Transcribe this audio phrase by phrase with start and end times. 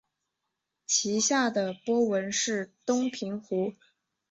[0.87, 3.73] 其下的波纹是东平湖。